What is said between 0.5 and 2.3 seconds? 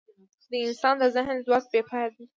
انسان د ذهن ځواک بېپایه دی.